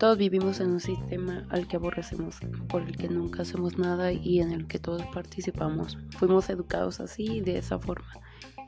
Todos 0.00 0.16
vivimos 0.16 0.60
en 0.60 0.70
un 0.70 0.80
sistema 0.80 1.46
al 1.50 1.68
que 1.68 1.76
aborrecemos, 1.76 2.38
por 2.70 2.80
el 2.80 2.96
que 2.96 3.10
nunca 3.10 3.42
hacemos 3.42 3.76
nada 3.76 4.12
y 4.12 4.40
en 4.40 4.50
el 4.50 4.66
que 4.66 4.78
todos 4.78 5.04
participamos. 5.12 5.98
Fuimos 6.16 6.48
educados 6.48 7.00
así, 7.00 7.42
de 7.42 7.58
esa 7.58 7.78
forma. 7.78 8.10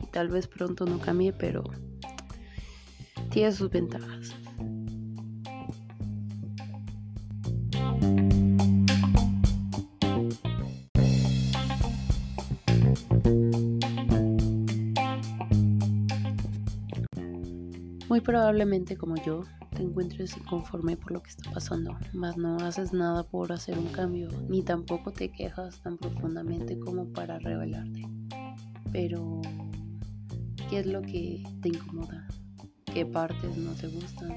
Y 0.02 0.08
tal 0.08 0.28
vez 0.28 0.46
pronto 0.46 0.84
no 0.84 0.98
cambie, 0.98 1.32
pero 1.32 1.64
tiene 3.30 3.50
sus 3.52 3.70
ventajas. 3.70 4.36
Muy 18.08 18.20
probablemente 18.20 18.96
como 18.96 19.16
yo, 19.16 19.44
te 19.74 19.82
encuentres 19.82 20.36
inconforme 20.36 20.96
por 20.96 21.12
lo 21.12 21.22
que 21.22 21.30
está 21.30 21.50
pasando, 21.50 21.96
mas 22.12 22.36
no 22.36 22.56
haces 22.56 22.92
nada 22.92 23.22
por 23.22 23.52
hacer 23.52 23.78
un 23.78 23.86
cambio, 23.86 24.28
ni 24.48 24.62
tampoco 24.62 25.12
te 25.12 25.30
quejas 25.30 25.80
tan 25.80 25.96
profundamente 25.96 26.78
como 26.78 27.06
para 27.12 27.38
revelarte. 27.38 28.02
Pero, 28.92 29.40
¿qué 30.68 30.80
es 30.80 30.86
lo 30.86 31.00
que 31.00 31.42
te 31.62 31.68
incomoda? 31.70 32.26
¿Qué 32.92 33.06
partes 33.06 33.56
no 33.56 33.72
te 33.72 33.88
gustan 33.88 34.28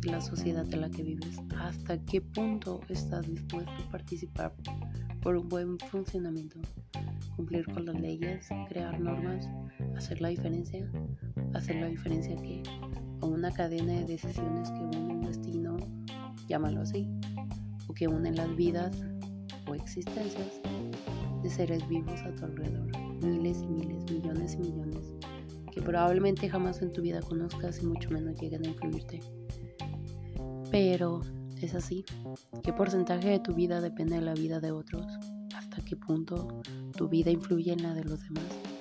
de 0.00 0.10
la 0.10 0.22
sociedad 0.22 0.66
en 0.72 0.80
la 0.80 0.90
que 0.90 1.02
vives? 1.02 1.36
¿Hasta 1.58 2.02
qué 2.06 2.22
punto 2.22 2.80
estás 2.88 3.28
dispuesto 3.28 3.72
a 3.86 3.90
participar 3.90 4.54
por 5.20 5.36
un 5.36 5.48
buen 5.48 5.78
funcionamiento? 5.78 6.58
Cumplir 7.36 7.66
con 7.66 7.84
las 7.84 8.00
leyes, 8.00 8.48
crear 8.68 8.98
normas, 8.98 9.46
hacer 9.96 10.22
la 10.22 10.28
diferencia, 10.28 10.88
hacer 11.54 11.76
la 11.76 11.88
diferencia 11.88 12.36
que 12.36 12.62
o 13.20 13.28
una 13.28 13.50
cadena 13.50 13.92
de 13.92 14.04
decisiones 14.04 14.70
que 14.70 14.80
unen 14.80 15.10
un 15.10 15.20
destino, 15.22 15.76
llámalo 16.48 16.82
así, 16.82 17.08
o 17.88 17.94
que 17.94 18.08
unen 18.08 18.36
las 18.36 18.54
vidas 18.56 18.96
o 19.66 19.74
existencias 19.74 20.60
de 21.42 21.50
seres 21.50 21.86
vivos 21.88 22.20
a 22.22 22.34
tu 22.34 22.44
alrededor, 22.44 22.86
miles 23.22 23.62
y 23.62 23.66
miles, 23.66 24.10
millones 24.10 24.54
y 24.54 24.58
millones, 24.58 25.14
que 25.72 25.80
probablemente 25.80 26.48
jamás 26.48 26.82
en 26.82 26.92
tu 26.92 27.02
vida 27.02 27.20
conozcas 27.20 27.82
y 27.82 27.86
mucho 27.86 28.10
menos 28.10 28.38
lleguen 28.40 28.64
a 28.66 28.68
influirte. 28.68 29.20
Pero 30.70 31.20
es 31.60 31.74
así. 31.74 32.04
¿Qué 32.62 32.72
porcentaje 32.72 33.28
de 33.28 33.38
tu 33.38 33.54
vida 33.54 33.80
depende 33.80 34.16
de 34.16 34.22
la 34.22 34.34
vida 34.34 34.60
de 34.60 34.70
otros? 34.70 35.06
¿Hasta 35.56 35.82
qué 35.82 35.96
punto 35.96 36.60
tu 36.96 37.08
vida 37.08 37.30
influye 37.30 37.72
en 37.72 37.82
la 37.82 37.94
de 37.94 38.04
los 38.04 38.20
demás? 38.22 38.73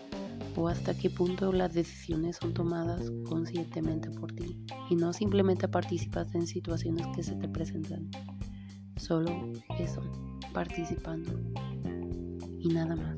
O 0.55 0.67
hasta 0.67 0.97
qué 0.97 1.09
punto 1.09 1.51
las 1.51 1.73
decisiones 1.73 2.37
son 2.37 2.53
tomadas 2.53 3.11
conscientemente 3.27 4.09
por 4.11 4.31
ti 4.33 4.57
y 4.89 4.95
no 4.95 5.13
simplemente 5.13 5.67
participas 5.67 6.33
en 6.35 6.47
situaciones 6.47 7.07
que 7.15 7.23
se 7.23 7.35
te 7.35 7.47
presentan. 7.47 8.09
Solo 8.97 9.51
eso, 9.79 10.01
participando 10.53 11.39
y 12.59 12.67
nada 12.69 12.95
más. 12.95 13.17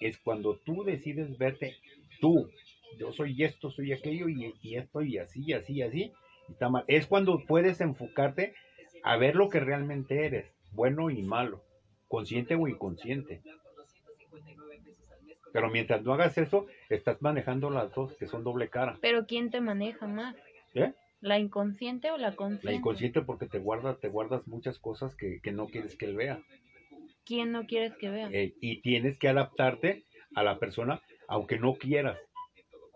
Es 0.00 0.16
cuando 0.18 0.56
tú 0.64 0.82
decides 0.84 1.36
verte 1.36 1.76
tú. 2.20 2.48
Yo 2.98 3.12
soy 3.12 3.44
esto, 3.44 3.70
soy 3.70 3.92
aquello 3.92 4.28
y, 4.28 4.54
y 4.62 4.76
esto 4.76 5.02
y 5.02 5.18
así, 5.18 5.52
así, 5.52 5.82
así. 5.82 6.12
Está 6.48 6.68
mal. 6.68 6.84
Es 6.88 7.06
cuando 7.06 7.44
puedes 7.46 7.80
enfocarte 7.80 8.54
a 9.04 9.16
ver 9.16 9.36
lo 9.36 9.48
que 9.48 9.60
realmente 9.60 10.26
eres 10.26 10.46
bueno 10.72 11.10
y 11.10 11.22
malo, 11.22 11.64
consciente 12.08 12.54
o 12.54 12.68
inconsciente. 12.68 13.42
Pero 15.52 15.70
mientras 15.70 16.02
no 16.02 16.12
hagas 16.12 16.38
eso, 16.38 16.66
estás 16.88 17.20
manejando 17.22 17.70
las 17.70 17.92
dos, 17.92 18.14
que 18.16 18.26
son 18.26 18.44
doble 18.44 18.68
cara. 18.68 18.98
Pero 19.00 19.26
¿quién 19.26 19.50
te 19.50 19.60
maneja 19.60 20.06
más? 20.06 20.36
¿Eh? 20.74 20.92
¿La 21.20 21.38
inconsciente 21.38 22.10
o 22.10 22.16
la 22.16 22.34
consciente? 22.34 22.66
La 22.66 22.72
inconsciente 22.72 23.22
porque 23.22 23.46
te 23.46 23.58
guardas, 23.58 23.98
te 24.00 24.08
guardas 24.08 24.46
muchas 24.46 24.78
cosas 24.78 25.14
que, 25.16 25.40
no 25.52 25.66
quieres 25.66 25.96
que 25.96 26.06
él 26.06 26.16
vea. 26.16 26.40
¿Quién 27.24 27.52
no 27.52 27.66
quieres 27.66 27.94
que 27.96 28.10
vea? 28.10 28.28
Eh, 28.32 28.54
y 28.60 28.80
tienes 28.80 29.18
que 29.18 29.28
adaptarte 29.28 30.04
a 30.34 30.42
la 30.42 30.58
persona, 30.58 31.02
aunque 31.28 31.58
no 31.58 31.74
quieras, 31.74 32.18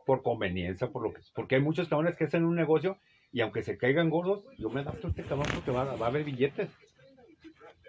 por 0.07 0.23
conveniencia, 0.23 0.89
por 0.89 1.03
lo 1.03 1.13
que, 1.13 1.21
porque 1.35 1.57
hay 1.57 1.61
muchos 1.61 1.89
cabrones 1.89 2.17
que 2.17 2.25
hacen 2.25 2.45
un 2.45 2.55
negocio 2.55 2.99
y 3.33 3.41
aunque 3.41 3.63
se 3.63 3.77
caigan 3.77 4.11
gordos, 4.11 4.45
yo 4.59 4.71
me 4.71 4.81
adapto 4.81 5.09
a 5.09 5.11
este 5.11 5.25
cabrón 5.25 5.49
porque 5.55 5.71
va, 5.71 5.85
va 5.97 6.07
a 6.07 6.09
haber 6.09 6.25
billetes. 6.25 6.71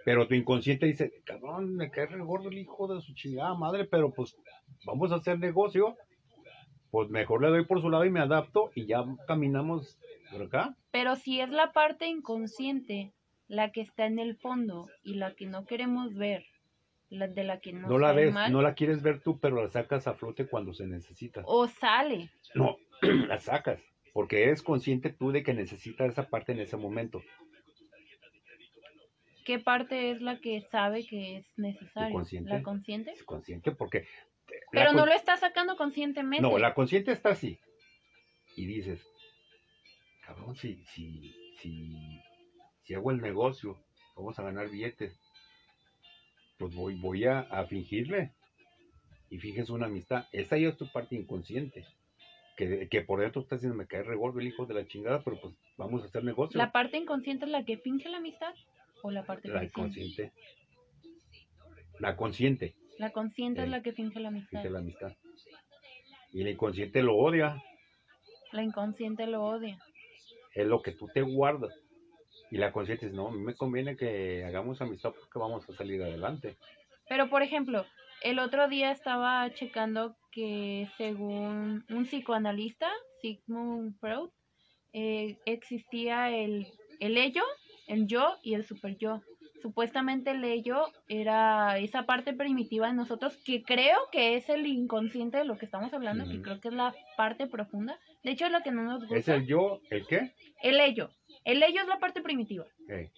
Pero 0.05 0.27
tu 0.27 0.35
inconsciente 0.35 0.85
dice, 0.85 1.11
cabrón, 1.25 1.75
me 1.75 1.89
cae 1.89 2.07
el 2.11 2.23
gordo 2.23 2.49
el 2.49 2.59
hijo 2.59 2.87
de 2.87 3.01
su 3.01 3.15
chingada 3.15 3.55
madre, 3.55 3.85
pero 3.85 4.13
pues 4.13 4.37
vamos 4.85 5.11
a 5.11 5.15
hacer 5.15 5.39
negocio. 5.39 5.97
Pues 6.91 7.09
mejor 7.09 7.41
le 7.41 7.49
doy 7.49 7.65
por 7.65 7.81
su 7.81 7.89
lado 7.89 8.05
y 8.05 8.11
me 8.11 8.19
adapto 8.19 8.71
y 8.75 8.85
ya 8.85 9.03
caminamos 9.27 9.97
por 10.31 10.43
acá. 10.43 10.77
Pero 10.91 11.15
si 11.15 11.41
es 11.41 11.49
la 11.49 11.73
parte 11.73 12.07
inconsciente 12.07 13.13
la 13.47 13.71
que 13.71 13.81
está 13.81 14.05
en 14.05 14.19
el 14.19 14.37
fondo 14.37 14.87
y 15.03 15.15
la 15.15 15.33
que 15.33 15.47
no 15.47 15.65
queremos 15.65 16.13
ver, 16.13 16.45
la 17.09 17.27
de 17.27 17.43
la 17.43 17.59
que 17.59 17.73
no, 17.73 17.87
no 17.87 17.97
la 17.97 18.11
ves, 18.11 18.31
no 18.51 18.61
la 18.61 18.75
quieres 18.75 19.01
ver 19.01 19.21
tú, 19.21 19.39
pero 19.39 19.63
la 19.63 19.69
sacas 19.69 20.07
a 20.07 20.13
flote 20.13 20.45
cuando 20.45 20.71
se 20.75 20.85
necesita. 20.85 21.41
O 21.45 21.67
sale. 21.67 22.29
No, 22.53 22.77
la 23.01 23.39
sacas, 23.39 23.81
porque 24.13 24.43
eres 24.43 24.61
consciente 24.61 25.09
tú 25.09 25.31
de 25.31 25.41
que 25.41 25.55
necesitas 25.55 26.11
esa 26.11 26.29
parte 26.29 26.51
en 26.51 26.59
ese 26.59 26.77
momento. 26.77 27.23
¿Qué 29.45 29.59
parte 29.59 30.09
es 30.09 30.21
la 30.21 30.39
que 30.39 30.59
sabe 30.71 31.05
que 31.05 31.37
es 31.37 31.45
necesario? 31.55 32.17
¿La 32.45 32.63
consciente? 32.63 33.13
consciente 33.25 33.71
porque... 33.71 34.07
Pero 34.71 34.91
no 34.93 35.05
lo 35.05 35.13
está 35.13 35.37
sacando 35.37 35.77
conscientemente. 35.77 36.41
No, 36.41 36.57
la 36.57 36.73
consciente 36.73 37.11
está 37.11 37.29
así. 37.29 37.59
Y 38.55 38.65
dices, 38.65 39.07
cabrón, 40.25 40.55
si, 40.55 40.83
si, 40.85 41.31
si, 41.59 42.21
si 42.83 42.93
hago 42.95 43.11
el 43.11 43.21
negocio, 43.21 43.77
vamos 44.15 44.37
a 44.39 44.43
ganar 44.43 44.69
billetes, 44.69 45.19
pues 46.57 46.73
voy, 46.73 46.95
voy 46.95 47.25
a, 47.25 47.43
fingirle. 47.67 48.33
Y 49.29 49.37
finges 49.37 49.69
una 49.69 49.85
amistad. 49.85 50.25
Esa 50.31 50.57
ya 50.57 50.69
es 50.69 50.77
tu 50.77 50.91
parte 50.91 51.15
inconsciente. 51.15 51.85
Que, 52.57 52.87
que, 52.89 53.01
por 53.01 53.19
dentro 53.19 53.41
está 53.41 53.57
diciendo, 53.57 53.77
me 53.77 53.87
cae 53.87 54.01
regordo 54.01 54.39
el 54.39 54.47
hijo 54.47 54.65
de 54.65 54.73
la 54.73 54.87
chingada, 54.87 55.23
pero 55.23 55.39
pues 55.39 55.53
vamos 55.77 56.01
a 56.01 56.05
hacer 56.05 56.23
negocio. 56.23 56.57
¿La 56.57 56.71
parte 56.71 56.97
inconsciente 56.97 57.45
es 57.45 57.51
la 57.51 57.63
que 57.63 57.77
finge 57.77 58.09
la 58.09 58.17
amistad? 58.17 58.55
La 59.11 59.23
parte 59.23 59.47
la 59.49 59.69
consciente? 59.69 60.33
La 61.99 62.15
consciente. 62.15 62.75
La 62.97 63.11
consciente 63.11 63.63
es 63.63 63.69
la 63.69 63.81
que 63.81 63.93
finge 63.93 64.19
la 64.19 64.29
amistad. 64.29 64.61
Finge 64.61 64.69
la 64.69 64.79
amistad. 64.79 65.13
Y 66.31 66.43
la 66.43 66.49
inconsciente 66.51 67.01
lo 67.01 67.15
odia. 67.15 67.61
La 68.51 68.63
inconsciente 68.63 69.27
lo 69.27 69.43
odia. 69.43 69.77
Es 70.53 70.67
lo 70.67 70.81
que 70.81 70.91
tú 70.91 71.07
te 71.13 71.21
guardas. 71.21 71.73
Y 72.51 72.57
la 72.57 72.71
consciente 72.71 73.07
dice, 73.07 73.15
no, 73.15 73.29
a 73.29 73.31
mí 73.31 73.41
me 73.41 73.55
conviene 73.55 73.97
que 73.97 74.43
hagamos 74.45 74.81
amistad 74.81 75.13
porque 75.13 75.39
vamos 75.39 75.67
a 75.69 75.73
salir 75.73 76.01
adelante. 76.01 76.57
Pero, 77.07 77.29
por 77.29 77.41
ejemplo, 77.41 77.85
el 78.21 78.39
otro 78.39 78.67
día 78.67 78.91
estaba 78.91 79.51
checando 79.53 80.15
que 80.31 80.89
según 80.97 81.85
un 81.89 82.05
psicoanalista, 82.05 82.89
Sigmund 83.21 83.97
Freud, 83.99 84.29
eh, 84.93 85.37
existía 85.45 86.29
el, 86.29 86.67
el 86.99 87.17
ello 87.17 87.43
el 87.87 88.07
yo 88.07 88.37
y 88.41 88.53
el 88.53 88.65
super 88.65 88.97
yo. 88.97 89.21
Supuestamente 89.61 90.31
el 90.31 90.43
ello 90.43 90.91
era 91.07 91.79
esa 91.79 92.05
parte 92.05 92.33
primitiva 92.33 92.87
de 92.87 92.93
nosotros 92.93 93.35
que 93.37 93.63
creo 93.63 93.97
que 94.11 94.35
es 94.35 94.47
el 94.49 94.67
inconsciente 94.67 95.37
de 95.37 95.45
lo 95.45 95.57
que 95.57 95.65
estamos 95.65 95.91
hablando, 95.93 96.29
que 96.29 96.41
creo 96.41 96.59
que 96.59 96.67
es 96.67 96.73
la 96.73 96.93
parte 97.17 97.47
profunda. 97.47 97.97
De 98.23 98.31
hecho, 98.31 98.45
es 98.45 98.51
lo 98.51 98.61
que 98.61 98.71
no 98.71 98.83
nos 98.83 99.01
gusta. 99.01 99.17
¿Es 99.17 99.27
el 99.27 99.47
yo? 99.47 99.81
¿El 99.89 100.05
qué? 100.05 100.33
El 100.61 100.79
ello. 100.79 101.09
El 101.45 101.63
ello 101.63 101.81
es 101.81 101.87
la 101.87 101.97
parte 101.97 102.21
primitiva. 102.21 102.65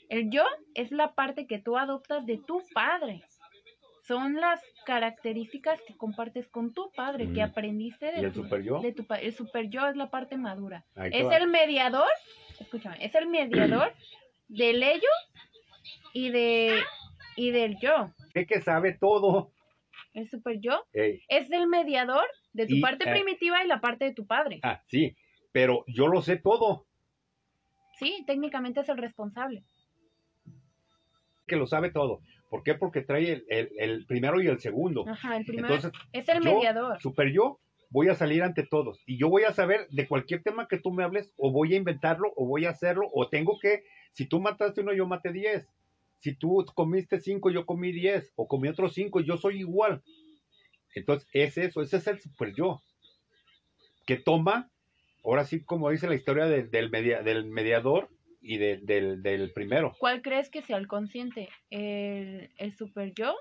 El 0.10 0.30
yo 0.30 0.44
es 0.74 0.92
la 0.92 1.16
parte 1.16 1.48
que 1.48 1.60
tú 1.60 1.78
adoptas 1.78 2.26
de 2.26 2.38
tu 2.38 2.62
padre. 2.74 3.24
Son 4.04 4.36
las 4.36 4.62
características 4.86 5.82
que 5.86 5.98
compartes 5.98 6.48
con 6.48 6.74
tu 6.74 6.90
padre, 6.96 7.34
que 7.34 7.42
aprendiste 7.42 8.06
de, 8.06 8.22
el 8.22 8.34
super 8.34 8.64
yo? 8.64 8.80
de 8.80 8.94
tu 8.94 9.06
padre. 9.06 9.26
El 9.26 9.34
super 9.34 9.70
yo 9.70 9.86
es 9.88 9.98
la 9.98 10.10
parte 10.10 10.38
madura. 10.38 10.86
es 10.96 11.30
el 11.30 11.48
mediador, 11.48 12.08
escúchame, 12.58 13.04
es 13.04 13.14
el 13.16 13.28
mediador 13.28 13.92
del 14.48 14.84
ello 14.84 15.10
y 16.14 16.30
de 16.30 16.80
y 17.36 17.52
del 17.52 17.78
yo. 17.80 18.12
Es 18.34 18.48
que 18.48 18.62
sabe 18.62 18.94
todo. 18.94 19.52
El 20.14 20.30
super 20.30 20.60
yo 20.60 20.84
es 20.94 21.52
el 21.52 21.68
mediador 21.68 22.26
de 22.54 22.66
tu 22.66 22.82
parte 22.82 23.08
eh, 23.08 23.12
primitiva 23.12 23.64
y 23.64 23.68
la 23.68 23.80
parte 23.80 24.06
de 24.06 24.14
tu 24.14 24.26
padre. 24.26 24.60
Ah, 24.64 24.82
sí, 24.88 25.16
pero 25.52 25.84
yo 25.88 26.08
lo 26.08 26.22
sé 26.22 26.38
todo. 26.38 26.88
Sí, 28.00 28.24
técnicamente 28.26 28.82
es 28.82 28.90
el 28.90 28.98
responsable. 28.98 29.64
Que 31.46 31.56
lo 31.56 31.68
sabe 31.68 31.92
todo. 31.92 32.22
¿Por 32.50 32.64
qué? 32.64 32.76
Porque 32.76 33.02
trae 33.02 33.44
el, 33.48 33.72
el, 33.78 34.06
primero 34.06 34.42
y 34.42 34.48
el 34.48 34.60
segundo. 34.60 35.06
Ajá, 35.08 35.38
el 35.38 35.46
primero 35.46 35.76
es 35.76 36.30
el 36.30 36.42
mediador. 36.42 37.00
Super 37.00 37.32
yo 37.32 37.60
voy 37.90 38.10
a 38.10 38.16
salir 38.16 38.44
ante 38.44 38.64
todos 38.64 39.02
y 39.06 39.18
yo 39.18 39.30
voy 39.30 39.44
a 39.44 39.54
saber 39.54 39.88
de 39.90 40.08
cualquier 40.08 40.44
tema 40.44 40.68
que 40.68 40.78
tú 40.78 40.92
me 40.92 41.04
hables 41.04 41.34
o 41.38 41.52
voy 41.52 41.74
a 41.74 41.78
inventarlo 41.78 42.34
o 42.36 42.46
voy 42.46 42.66
a 42.66 42.72
hacerlo 42.72 43.10
o 43.14 43.30
tengo 43.30 43.58
que 43.60 43.84
si 44.18 44.26
tú 44.26 44.40
mataste 44.40 44.82
uno, 44.82 44.96
yo 44.96 45.06
maté 45.06 45.32
diez. 45.32 45.68
Si 46.18 46.34
tú 46.34 46.66
comiste 46.74 47.20
cinco, 47.20 47.52
yo 47.52 47.68
comí 47.68 47.92
diez, 47.92 48.34
o 48.36 48.48
comí 48.48 48.68
otros 48.68 48.96
cinco, 48.96 49.22
yo 49.22 49.38
soy 49.38 49.60
igual. 49.60 50.02
Entonces, 50.96 51.30
es 51.34 51.56
eso, 51.60 51.84
ese 51.84 51.98
es 51.98 52.08
el 52.08 52.20
super 52.20 52.52
yo. 52.56 52.82
Que 54.08 54.16
toma, 54.18 54.72
ahora 55.24 55.46
sí, 55.46 55.64
como 55.64 55.92
dice 55.92 56.08
la 56.08 56.16
historia 56.16 56.48
del, 56.48 56.72
del, 56.72 56.90
del 56.90 57.46
mediador 57.46 58.10
y 58.42 58.58
del, 58.58 58.88
del, 59.22 59.52
primero. 59.54 59.94
¿Cuál 60.00 60.24
crees 60.24 60.50
que 60.50 60.64
sea 60.64 60.78
el 60.78 60.88
consciente? 60.88 61.50
¿El, 61.70 62.50
el 62.58 62.76
super 62.76 63.14
yo? 63.14 63.36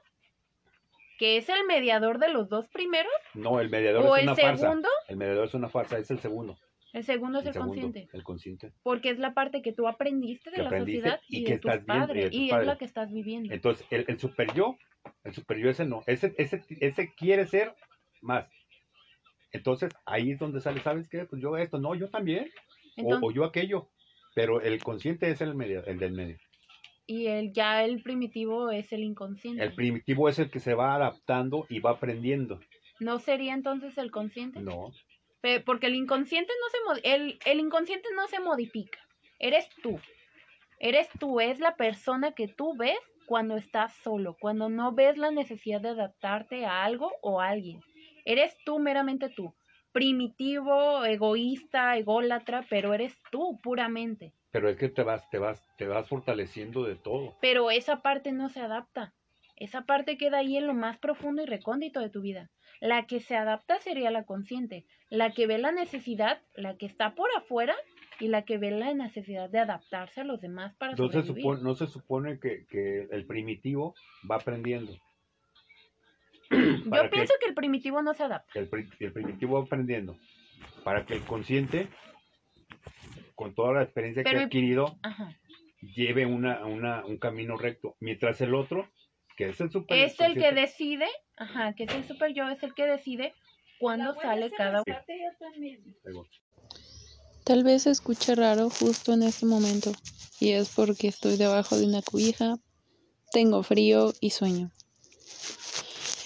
¿Que 1.18 1.36
es 1.38 1.48
el 1.48 1.64
mediador 1.66 2.18
de 2.18 2.28
los 2.28 2.48
dos 2.48 2.66
primeros? 2.68 3.12
No, 3.34 3.60
el 3.60 3.70
mediador 3.70 4.18
es 4.18 4.24
una 4.24 4.36
farsa. 4.36 4.56
segundo? 4.56 4.88
El 5.08 5.16
mediador 5.16 5.46
es 5.46 5.54
una 5.54 5.68
farsa, 5.68 5.98
es 5.98 6.10
el 6.10 6.18
segundo. 6.18 6.58
El 6.92 7.04
segundo 7.04 7.40
es 7.40 7.46
el, 7.46 7.54
consciente. 7.54 8.08
El 8.12 8.22
consciente. 8.22 8.72
Porque 8.82 9.10
es 9.10 9.18
la 9.18 9.34
parte 9.34 9.60
que 9.60 9.72
tú 9.72 9.86
aprendiste 9.86 10.50
de 10.50 10.62
la 10.62 10.70
sociedad 10.70 11.20
y, 11.28 11.44
de 11.44 11.58
tus 11.58 11.76
padres. 11.86 12.32
y, 12.32 12.50
es 12.50 12.64
la 12.64 12.78
que 12.78 12.86
estás 12.86 13.12
viviendo. 13.12 13.52
Entonces, 13.52 13.86
el, 13.90 14.06
el 14.08 14.18
super 14.18 14.52
yo, 14.54 14.76
el 15.24 15.34
super 15.34 15.58
yo 15.58 15.68
ese 15.68 15.84
no. 15.84 16.02
Ese, 16.06 16.34
ese, 16.38 16.62
ese 16.80 17.12
quiere 17.14 17.46
ser 17.46 17.74
más. 18.22 18.48
Entonces, 19.52 19.90
ahí 20.04 20.32
es 20.32 20.38
donde 20.38 20.60
sale, 20.60 20.80
¿sabes 20.80 21.08
qué? 21.08 21.24
Pues 21.24 21.40
yo 21.40 21.56
esto, 21.56 21.78
no, 21.78 21.94
yo 21.94 22.08
también. 22.08 22.50
o, 22.96 23.30
yo 23.30 23.44
aquello. 23.44 23.90
Pero 24.34 24.60
el 24.60 24.82
consciente 24.82 25.30
es 25.30 25.40
el, 25.40 25.54
medio, 25.54 25.84
el 25.86 25.98
del 25.98 26.12
medio. 26.12 26.38
Y 27.06 27.26
el, 27.26 27.52
ya 27.52 27.84
el 27.84 28.02
primitivo 28.02 28.70
es 28.70 28.92
el 28.92 29.02
inconsciente. 29.02 29.62
El 29.62 29.74
primitivo 29.74 30.28
es 30.28 30.38
el 30.38 30.50
que 30.50 30.60
se 30.60 30.74
va 30.74 30.94
adaptando 30.94 31.66
y 31.68 31.78
va 31.78 31.92
aprendiendo. 31.92 32.60
¿No 32.98 33.18
sería 33.18 33.54
entonces 33.54 33.96
el 33.98 34.10
consciente? 34.10 34.60
No. 34.60 34.92
porque 35.64 35.86
el 35.86 35.94
inconsciente 35.94 36.52
no 36.60 36.98
se 36.98 37.14
el, 37.14 37.38
el 37.44 37.60
inconsciente 37.60 38.08
no 38.14 38.26
se 38.26 38.40
modifica. 38.40 38.98
Eres 39.38 39.68
tú. 39.82 40.00
Eres 40.80 41.08
tú, 41.20 41.40
es 41.40 41.60
la 41.60 41.76
persona 41.76 42.32
que 42.32 42.48
tú 42.48 42.76
ves 42.76 42.98
cuando 43.26 43.56
estás 43.56 43.94
solo, 44.02 44.36
cuando 44.38 44.68
no 44.68 44.92
ves 44.92 45.16
la 45.16 45.30
necesidad 45.30 45.80
de 45.80 45.90
adaptarte 45.90 46.66
a 46.66 46.84
algo 46.84 47.12
o 47.22 47.40
a 47.40 47.48
alguien. 47.48 47.80
Eres 48.24 48.56
tú 48.64 48.78
meramente 48.78 49.28
tú 49.28 49.54
primitivo, 49.96 51.06
egoísta, 51.06 51.96
ególatra, 51.96 52.66
pero 52.68 52.92
eres 52.92 53.16
tú 53.32 53.58
puramente. 53.62 54.34
Pero 54.50 54.68
es 54.68 54.76
que 54.76 54.88
te 54.88 55.02
vas, 55.02 55.28
te 55.30 55.38
vas, 55.38 55.64
te 55.76 55.86
vas 55.86 56.08
fortaleciendo 56.08 56.84
de 56.84 56.96
todo. 56.96 57.36
Pero 57.40 57.70
esa 57.70 58.00
parte 58.02 58.32
no 58.32 58.48
se 58.48 58.60
adapta. 58.60 59.12
Esa 59.56 59.82
parte 59.86 60.18
queda 60.18 60.38
ahí 60.38 60.56
en 60.56 60.66
lo 60.66 60.74
más 60.74 60.98
profundo 60.98 61.42
y 61.42 61.46
recóndito 61.46 62.00
de 62.00 62.10
tu 62.10 62.20
vida. 62.20 62.50
La 62.80 63.06
que 63.06 63.20
se 63.20 63.36
adapta 63.36 63.78
sería 63.80 64.10
la 64.10 64.24
consciente, 64.24 64.84
la 65.08 65.32
que 65.32 65.46
ve 65.46 65.56
la 65.58 65.72
necesidad, 65.72 66.42
la 66.54 66.76
que 66.76 66.84
está 66.84 67.14
por 67.14 67.30
afuera 67.36 67.74
y 68.20 68.28
la 68.28 68.42
que 68.42 68.58
ve 68.58 68.70
la 68.70 68.92
necesidad 68.92 69.48
de 69.48 69.60
adaptarse 69.60 70.20
a 70.20 70.24
los 70.24 70.40
demás 70.40 70.74
para 70.76 70.92
no 70.94 71.08
Se 71.08 71.22
supone, 71.22 71.62
no 71.62 71.74
se 71.74 71.86
supone 71.86 72.38
que, 72.38 72.66
que 72.66 73.08
el 73.10 73.26
primitivo 73.26 73.94
va 74.30 74.36
aprendiendo. 74.36 74.92
Yo 76.50 77.10
pienso 77.10 77.34
que, 77.40 77.48
el 77.48 77.54
primitivo 77.54 78.02
no 78.02 78.14
se 78.14 78.24
adapta. 78.24 78.58
El, 78.58 78.68
primitivo 78.68 79.58
va 79.58 79.64
aprendiendo. 79.64 80.16
Para 80.84 81.04
que 81.04 81.14
el 81.14 81.22
consciente, 81.22 81.88
con 83.36 83.54
toda 83.54 83.74
la 83.74 83.82
experiencia 83.82 84.24
que 84.24 84.36
ha 84.36 84.42
adquirido, 84.42 84.98
lleve 85.94 86.26
una, 86.26 86.64
una, 86.64 87.04
un 87.04 87.18
camino 87.18 87.56
recto. 87.56 87.94
Mientras 88.00 88.40
el 88.40 88.54
otro, 88.54 88.90
que 89.36 89.50
es 89.50 89.60
el 89.60 89.70
super 89.70 89.96
Es 89.96 90.18
el 90.18 90.34
que 90.34 90.52
decide, 90.52 91.06
ajá, 91.36 91.74
que 91.74 91.84
es 91.84 91.94
el 91.94 92.04
super 92.08 92.32
yo, 92.34 92.48
es 92.48 92.62
el 92.62 92.74
que 92.74 92.86
decide 92.86 93.34
cuándo 93.78 94.14
sale 94.14 94.50
cada 94.50 94.82
uno. 94.84 94.96
Tal 97.44 97.62
vez 97.62 97.82
se 97.82 97.90
escuche 97.90 98.34
raro 98.34 98.70
justo 98.70 99.12
en 99.12 99.22
este 99.22 99.46
momento, 99.46 99.92
y 100.40 100.52
es 100.52 100.74
porque 100.74 101.08
estoy 101.08 101.36
debajo 101.36 101.76
de 101.76 101.86
una 101.86 102.02
cubija, 102.02 102.56
tengo 103.30 103.62
frío 103.62 104.12
y 104.20 104.30
sueño. 104.30 104.70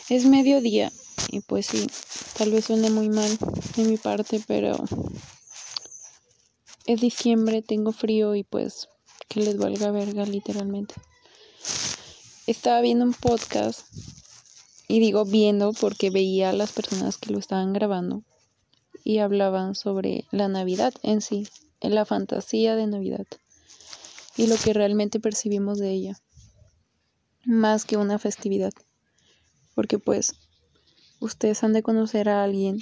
Es 0.09 0.25
mediodía 0.25 0.91
y 1.31 1.41
pues 1.41 1.67
sí, 1.67 1.87
tal 2.39 2.53
vez 2.53 2.67
suene 2.67 2.91
muy 2.91 3.09
mal 3.09 3.31
de 3.77 3.85
mi 3.85 3.97
parte, 3.97 4.41
pero 4.47 4.77
es 6.87 7.01
diciembre, 7.01 7.63
tengo 7.63 7.93
frío 7.93 8.35
y 8.35 8.45
pues 8.45 8.89
que 9.29 9.41
les 9.41 9.57
valga 9.57 9.91
verga 9.91 10.25
literalmente. 10.25 10.95
Estaba 12.47 12.81
viendo 12.81 13.05
un 13.05 13.15
podcast 13.15 13.87
y 14.89 14.99
digo 15.01 15.25
viendo 15.25 15.73
porque 15.73 16.11
veía 16.11 16.51
a 16.51 16.53
las 16.53 16.73
personas 16.73 17.17
que 17.17 17.33
lo 17.33 17.39
estaban 17.39 17.73
grabando 17.73 18.23
y 19.05 19.19
hablaban 19.19 19.75
sobre 19.75 20.25
la 20.31 20.49
Navidad 20.49 20.93
en 21.03 21.21
sí, 21.21 21.49
en 21.81 21.95
la 21.95 22.05
fantasía 22.05 22.77
de 22.77 22.87
Navidad 22.87 23.27
y 24.37 24.47
lo 24.47 24.57
que 24.57 24.73
realmente 24.73 25.21
percibimos 25.21 25.79
de 25.79 25.91
ella, 25.93 26.19
más 27.45 27.85
que 27.85 27.97
una 27.97 28.19
festividad 28.19 28.73
porque 29.75 29.99
pues 29.99 30.35
ustedes 31.21 31.65
han 31.65 31.73
de 31.73 31.83
conocer 31.83 32.29
a 32.29 32.45
alguien 32.45 32.79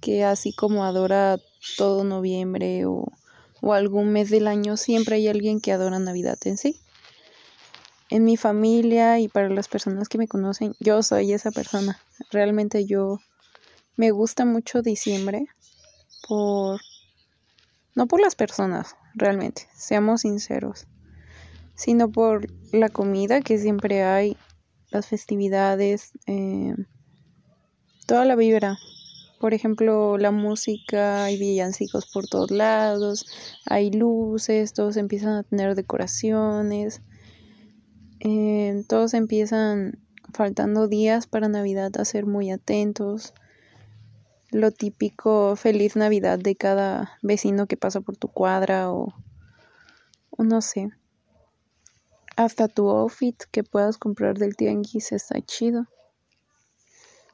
que 0.00 0.22
así 0.24 0.52
como 0.52 0.84
adora 0.84 1.40
todo 1.76 2.04
noviembre 2.04 2.86
o, 2.86 3.12
o 3.60 3.72
algún 3.72 4.12
mes 4.12 4.30
del 4.30 4.46
año, 4.46 4.76
siempre 4.76 5.16
hay 5.16 5.28
alguien 5.28 5.60
que 5.60 5.72
adora 5.72 5.98
Navidad 5.98 6.38
en 6.44 6.56
sí. 6.56 6.80
En 8.08 8.24
mi 8.24 8.36
familia 8.36 9.18
y 9.18 9.28
para 9.28 9.48
las 9.48 9.68
personas 9.68 10.08
que 10.08 10.18
me 10.18 10.28
conocen, 10.28 10.74
yo 10.78 11.02
soy 11.02 11.32
esa 11.32 11.50
persona. 11.50 12.00
Realmente 12.30 12.86
yo 12.86 13.18
me 13.96 14.10
gusta 14.10 14.44
mucho 14.44 14.82
diciembre 14.82 15.46
por... 16.28 16.80
No 17.94 18.06
por 18.06 18.20
las 18.20 18.34
personas, 18.34 18.94
realmente, 19.14 19.66
seamos 19.74 20.20
sinceros, 20.20 20.86
sino 21.74 22.10
por 22.10 22.46
la 22.72 22.90
comida 22.90 23.40
que 23.40 23.56
siempre 23.56 24.02
hay 24.02 24.36
las 24.90 25.06
festividades, 25.06 26.12
eh, 26.26 26.74
toda 28.06 28.26
la 28.26 28.36
vibra. 28.36 28.78
Por 29.38 29.52
ejemplo, 29.52 30.16
la 30.16 30.30
música, 30.30 31.24
hay 31.24 31.38
villancicos 31.38 32.06
por 32.06 32.26
todos 32.26 32.50
lados, 32.50 33.26
hay 33.66 33.90
luces, 33.90 34.72
todos 34.72 34.96
empiezan 34.96 35.34
a 35.34 35.42
tener 35.42 35.74
decoraciones, 35.74 37.02
eh, 38.20 38.82
todos 38.88 39.12
empiezan 39.12 39.98
faltando 40.32 40.88
días 40.88 41.26
para 41.26 41.48
Navidad 41.48 41.92
a 41.98 42.04
ser 42.06 42.24
muy 42.24 42.50
atentos. 42.50 43.34
Lo 44.50 44.70
típico 44.70 45.54
feliz 45.56 45.96
Navidad 45.96 46.38
de 46.38 46.56
cada 46.56 47.18
vecino 47.22 47.66
que 47.66 47.76
pasa 47.76 48.00
por 48.00 48.16
tu 48.16 48.28
cuadra 48.28 48.90
o, 48.90 49.12
o 50.30 50.44
no 50.44 50.62
sé. 50.62 50.90
Hasta 52.36 52.68
tu 52.68 52.88
outfit 52.88 53.42
que 53.50 53.64
puedas 53.64 53.98
comprar 53.98 54.38
del 54.38 54.56
tianguis 54.56 55.12
está 55.12 55.40
chido. 55.42 55.86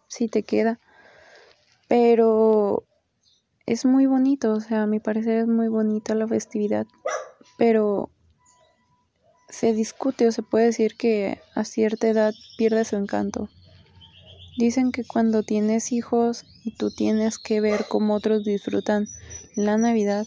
Si 0.08 0.28
te 0.28 0.42
queda. 0.42 0.80
Pero 1.92 2.84
es 3.66 3.84
muy 3.84 4.06
bonito, 4.06 4.54
o 4.54 4.60
sea, 4.60 4.84
a 4.84 4.86
mi 4.86 4.98
parecer 4.98 5.40
es 5.40 5.46
muy 5.46 5.68
bonita 5.68 6.14
la 6.14 6.26
festividad. 6.26 6.86
Pero 7.58 8.08
se 9.50 9.74
discute 9.74 10.26
o 10.26 10.32
se 10.32 10.42
puede 10.42 10.64
decir 10.64 10.96
que 10.96 11.42
a 11.54 11.64
cierta 11.64 12.08
edad 12.08 12.32
pierde 12.56 12.86
su 12.86 12.96
encanto. 12.96 13.50
Dicen 14.56 14.90
que 14.90 15.04
cuando 15.04 15.42
tienes 15.42 15.92
hijos 15.92 16.46
y 16.64 16.70
tú 16.70 16.90
tienes 16.90 17.38
que 17.38 17.60
ver 17.60 17.84
cómo 17.90 18.14
otros 18.14 18.42
disfrutan 18.42 19.06
la 19.54 19.76
Navidad, 19.76 20.26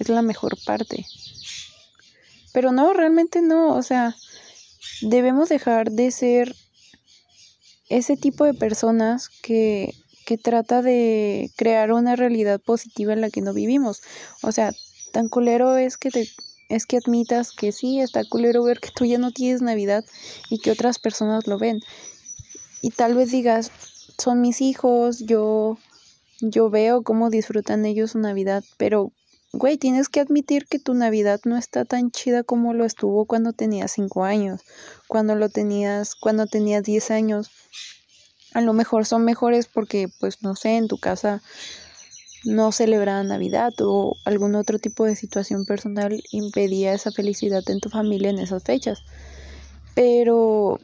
es 0.00 0.08
la 0.08 0.22
mejor 0.22 0.58
parte. 0.66 1.06
Pero 2.52 2.72
no, 2.72 2.92
realmente 2.94 3.42
no, 3.42 3.76
o 3.76 3.82
sea, 3.84 4.16
debemos 5.02 5.48
dejar 5.48 5.92
de 5.92 6.10
ser 6.10 6.56
ese 7.88 8.16
tipo 8.16 8.44
de 8.44 8.54
personas 8.54 9.28
que, 9.28 9.94
que 10.24 10.38
trata 10.38 10.82
de 10.82 11.50
crear 11.56 11.92
una 11.92 12.16
realidad 12.16 12.60
positiva 12.60 13.12
en 13.12 13.20
la 13.20 13.30
que 13.30 13.40
no 13.40 13.52
vivimos. 13.52 14.02
O 14.42 14.52
sea, 14.52 14.72
tan 15.12 15.28
culero 15.28 15.76
es 15.76 15.96
que 15.96 16.10
te 16.10 16.28
es 16.68 16.86
que 16.86 16.96
admitas 16.96 17.52
que 17.52 17.72
sí, 17.72 18.00
está 18.00 18.24
culero 18.24 18.64
ver 18.64 18.80
que 18.80 18.88
tú 18.94 19.04
ya 19.04 19.18
no 19.18 19.30
tienes 19.30 19.60
Navidad 19.60 20.04
y 20.48 20.58
que 20.58 20.70
otras 20.70 20.98
personas 20.98 21.46
lo 21.46 21.58
ven. 21.58 21.80
Y 22.80 22.90
tal 22.90 23.14
vez 23.14 23.30
digas, 23.30 23.70
son 24.18 24.40
mis 24.40 24.60
hijos, 24.60 25.20
yo 25.20 25.78
yo 26.40 26.70
veo 26.70 27.02
cómo 27.02 27.30
disfrutan 27.30 27.84
ellos 27.86 28.12
su 28.12 28.18
Navidad, 28.18 28.64
pero 28.76 29.12
güey, 29.52 29.78
tienes 29.78 30.08
que 30.08 30.20
admitir 30.20 30.66
que 30.66 30.78
tu 30.78 30.94
Navidad 30.94 31.40
no 31.44 31.56
está 31.56 31.84
tan 31.84 32.10
chida 32.10 32.42
como 32.42 32.74
lo 32.74 32.84
estuvo 32.84 33.24
cuando 33.24 33.52
tenías 33.52 33.92
5 33.92 34.24
años, 34.24 34.62
cuando 35.06 35.36
lo 35.36 35.48
tenías, 35.48 36.14
cuando 36.16 36.46
tenías 36.46 36.82
10 36.82 37.10
años. 37.10 37.50
A 38.54 38.60
lo 38.60 38.72
mejor 38.72 39.04
son 39.04 39.24
mejores 39.24 39.66
porque, 39.66 40.08
pues, 40.20 40.42
no 40.42 40.56
sé, 40.56 40.76
en 40.76 40.88
tu 40.88 40.96
casa 40.96 41.42
no 42.44 42.72
celebraban 42.72 43.28
Navidad 43.28 43.72
o 43.80 44.16
algún 44.24 44.54
otro 44.54 44.78
tipo 44.78 45.04
de 45.04 45.16
situación 45.16 45.64
personal 45.64 46.22
impedía 46.30 46.92
esa 46.92 47.10
felicidad 47.10 47.68
en 47.68 47.80
tu 47.80 47.88
familia 47.88 48.30
en 48.30 48.38
esas 48.38 48.62
fechas. 48.62 49.02
Pero 49.94 50.80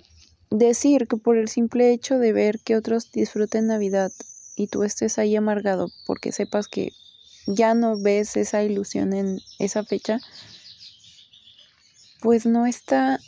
decir 0.51 1.07
que 1.07 1.17
por 1.17 1.37
el 1.37 1.49
simple 1.49 1.93
hecho 1.93 2.19
de 2.19 2.33
ver 2.33 2.61
que 2.61 2.77
otros 2.77 3.13
disfruten 3.13 3.69
Navidad 3.69 4.11
y 4.57 4.67
tú 4.67 4.83
estés 4.83 5.19
ahí 5.19 5.37
amargado 5.37 5.91
porque 6.07 6.33
sepas 6.33 6.67
que 6.67 6.93
ya 7.47 7.75
no 7.75 7.97
ves 8.01 8.37
esa 8.37 8.63
ilusión 8.63 9.13
en 9.13 9.41
esa 9.59 9.85
fecha, 9.85 10.21
pues 12.21 12.47
no 12.47 12.67
está 12.67 13.21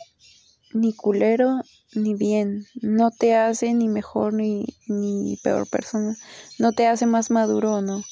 ni 0.73 0.93
culero 0.93 1.61
ni 1.95 2.13
bien, 2.15 2.67
no 2.81 3.11
te 3.11 3.35
hace 3.35 3.73
ni 3.73 3.87
mejor 3.87 4.33
ni, 4.33 4.65
ni 4.87 5.37
peor 5.37 5.67
persona, 5.67 6.17
no 6.57 6.73
te 6.73 6.87
hace 6.87 7.05
más 7.05 7.31
maduro 7.31 7.75
o 7.75 7.81
no, 7.81 8.03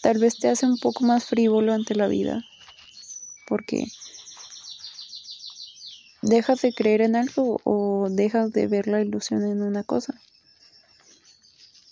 tal 0.00 0.18
vez 0.18 0.36
te 0.36 0.48
hace 0.48 0.66
un 0.66 0.78
poco 0.78 1.04
más 1.04 1.24
frívolo 1.24 1.72
ante 1.72 1.94
la 1.94 2.08
vida, 2.08 2.46
porque 3.46 3.92
dejas 6.22 6.62
de 6.62 6.72
creer 6.72 7.02
en 7.02 7.16
algo 7.16 7.60
o 7.64 8.08
dejas 8.10 8.52
de 8.52 8.68
ver 8.68 8.86
la 8.86 9.00
ilusión 9.00 9.44
en 9.44 9.62
una 9.62 9.84
cosa. 9.84 10.22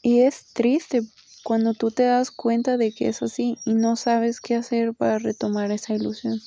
Y 0.03 0.23
es 0.23 0.47
triste 0.55 1.05
cuando 1.43 1.75
tú 1.75 1.91
te 1.91 2.05
das 2.05 2.31
cuenta 2.31 2.77
de 2.77 2.93
que 2.93 3.09
es 3.09 3.23
así 3.23 3.59
y 3.65 3.75
no 3.75 3.97
sabes 3.97 4.41
qué 4.41 4.55
hacer 4.55 4.95
para 4.95 5.19
retomar 5.19 5.73
esa 5.73 5.95
ilusión. 5.95 6.43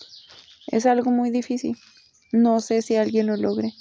Es 0.68 0.86
algo 0.86 1.12
muy 1.12 1.30
difícil. 1.30 1.78
No 2.32 2.60
sé 2.62 2.82
si 2.82 2.96
alguien 2.96 3.28
lo 3.28 3.38
logre. 3.38 3.76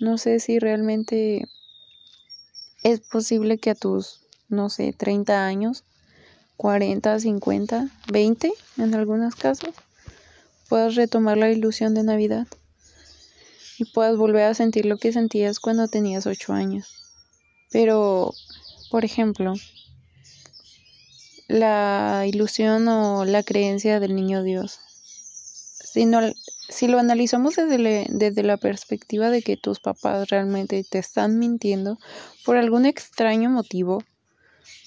No 0.00 0.16
sé 0.16 0.38
si 0.38 0.60
realmente 0.60 1.48
es 2.84 3.00
posible 3.00 3.58
que 3.58 3.70
a 3.70 3.74
tus, 3.74 4.20
no 4.48 4.70
sé, 4.70 4.92
30 4.92 5.44
años, 5.44 5.82
40, 6.56 7.18
50, 7.18 7.88
20 8.12 8.52
en 8.76 8.94
algunos 8.94 9.34
casos, 9.34 9.74
puedas 10.68 10.94
retomar 10.94 11.36
la 11.36 11.50
ilusión 11.50 11.94
de 11.94 12.04
Navidad 12.04 12.46
y 13.78 13.86
puedas 13.86 14.16
volver 14.16 14.44
a 14.44 14.54
sentir 14.54 14.86
lo 14.86 14.98
que 14.98 15.12
sentías 15.12 15.58
cuando 15.58 15.88
tenías 15.88 16.26
8 16.26 16.52
años. 16.52 16.94
Pero, 17.70 18.34
por 18.90 19.04
ejemplo, 19.04 19.54
la 21.48 22.24
ilusión 22.26 22.86
o 22.86 23.24
la 23.24 23.42
creencia 23.42 23.98
del 23.98 24.14
niño 24.14 24.42
Dios. 24.42 24.78
Si, 25.82 26.06
si 26.68 26.86
lo 26.86 26.98
analizamos 26.98 27.56
desde, 27.56 28.06
desde 28.10 28.42
la 28.42 28.56
perspectiva 28.56 29.30
de 29.30 29.42
que 29.42 29.56
tus 29.56 29.80
papás 29.80 30.28
realmente 30.28 30.84
te 30.84 30.98
están 30.98 31.38
mintiendo 31.38 31.98
por 32.44 32.56
algún 32.56 32.84
extraño 32.84 33.50
motivo, 33.50 34.02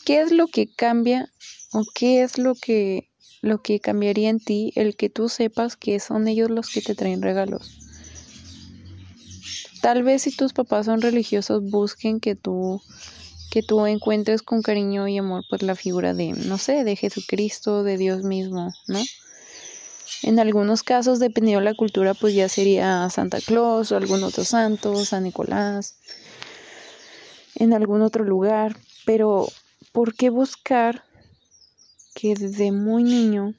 ¿qué 0.06 0.22
es 0.22 0.32
lo 0.32 0.48
que 0.48 0.68
cambia 0.68 1.32
o 1.72 1.84
qué 1.94 2.22
es 2.22 2.38
lo 2.38 2.56
que, 2.56 3.10
lo 3.42 3.62
que 3.62 3.80
cambiaría 3.80 4.30
en 4.30 4.40
ti 4.40 4.74
el 4.76 4.96
que 4.96 5.10
tú 5.10 5.28
sepas 5.28 5.76
que 5.76 6.00
son 6.00 6.28
ellos 6.28 6.50
los 6.52 6.70
que 6.70 6.82
te 6.82 6.96
traen 6.96 7.22
regalos? 7.22 7.78
Tal 9.82 10.04
vez 10.04 10.22
si 10.22 10.32
tus 10.32 10.54
papás 10.54 10.86
son 10.86 11.02
religiosos 11.02 11.64
busquen 11.64 12.20
que 12.20 12.36
tú 12.36 12.82
que 13.50 13.64
tú 13.64 13.86
encuentres 13.86 14.44
con 14.44 14.62
cariño 14.62 15.10
y 15.10 15.18
amor 15.18 15.44
pues 15.50 15.62
la 15.62 15.76
figura 15.76 16.14
de, 16.14 16.30
no 16.32 16.58
sé, 16.58 16.86
de 16.86 16.96
Jesucristo, 16.96 17.84
de 17.84 17.98
Dios 17.98 18.24
mismo, 18.24 18.72
¿no? 18.88 19.02
En 20.24 20.40
algunos 20.40 20.84
casos, 20.84 21.20
dependiendo 21.20 21.60
de 21.60 21.66
la 21.66 21.76
cultura, 21.76 22.14
pues 22.14 22.36
ya 22.36 22.48
sería 22.48 23.10
Santa 23.10 23.40
Claus 23.40 23.92
o 23.92 23.98
algún 23.98 24.24
otro 24.24 24.46
santo, 24.46 25.04
San 25.04 25.24
Nicolás, 25.24 25.96
en 27.56 27.74
algún 27.74 28.02
otro 28.02 28.24
lugar. 28.24 28.78
Pero, 29.06 29.48
¿por 29.92 30.14
qué 30.14 30.30
buscar 30.30 31.04
que 32.14 32.36
desde 32.36 32.72
muy 32.72 33.04
niño 33.04 33.56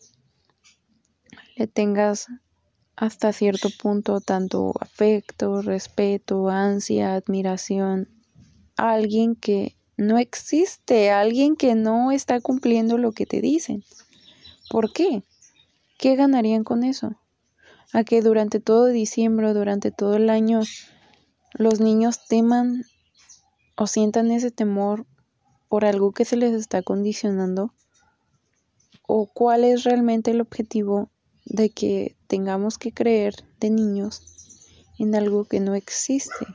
le 1.57 1.67
tengas 1.67 2.29
hasta 2.97 3.33
cierto 3.33 3.69
punto 3.71 4.21
tanto 4.21 4.73
afecto, 4.81 5.63
respeto, 5.63 6.49
ansia, 6.49 7.15
admiración 7.15 8.09
a 8.77 8.93
alguien 8.93 9.35
que 9.35 9.77
no 9.97 10.19
existe 10.19 11.11
alguien 11.11 11.57
que 11.57 11.75
no 11.75 12.13
está 12.13 12.41
cumpliendo 12.41 12.99
lo 12.99 13.13
que 13.13 13.27
te 13.27 13.41
dicen. 13.41 13.85
¿Por 14.71 14.93
qué? 14.93 15.23
¿Qué 16.03 16.17
ganarían 16.17 16.65
con 16.65 16.83
eso? 16.83 17.15
A 17.93 18.03
que 18.03 18.23
durante 18.23 18.59
todo 18.59 18.87
diciembre, 18.87 19.55
durante 19.55 19.93
todo 19.93 20.17
el 20.17 20.31
año, 20.31 20.63
los 21.53 21.79
niños 21.79 22.27
teman 22.27 22.83
o 23.77 23.87
sientan 23.87 24.33
ese 24.33 24.51
temor 24.51 25.07
por 25.69 25.85
algo 25.85 26.11
que 26.11 26.25
se 26.25 26.35
les 26.35 26.55
está 26.55 26.83
condicionando? 26.83 27.73
¿O 29.07 29.27
cuál 29.33 29.63
es 29.63 29.85
realmente 29.85 30.33
el 30.33 30.41
objetivo 30.41 31.09
de 31.45 31.71
que 31.71 32.17
tengamos 32.27 32.79
que 32.79 32.93
creer 32.93 33.37
de 33.61 33.71
niños 33.71 34.25
en 34.99 35.15
algo 35.15 35.45
que 35.45 35.61
no 35.61 35.77
existe? 35.77 36.47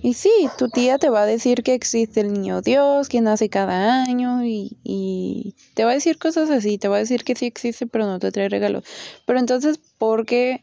Y 0.00 0.14
sí, 0.14 0.48
tu 0.56 0.68
tía 0.68 0.98
te 0.98 1.10
va 1.10 1.22
a 1.22 1.26
decir 1.26 1.62
que 1.64 1.74
existe 1.74 2.20
el 2.20 2.32
niño 2.32 2.62
Dios, 2.62 3.08
que 3.08 3.20
nace 3.20 3.48
cada 3.48 4.04
año 4.04 4.44
y, 4.44 4.76
y, 4.84 5.56
te 5.74 5.84
va 5.84 5.90
a 5.90 5.94
decir 5.94 6.18
cosas 6.18 6.50
así, 6.50 6.78
te 6.78 6.86
va 6.86 6.96
a 6.96 7.00
decir 7.00 7.24
que 7.24 7.34
sí 7.34 7.46
existe, 7.46 7.86
pero 7.86 8.06
no 8.06 8.20
te 8.20 8.30
trae 8.30 8.48
regalos. 8.48 8.84
Pero 9.26 9.40
entonces, 9.40 9.78
¿por 9.98 10.24
qué 10.24 10.62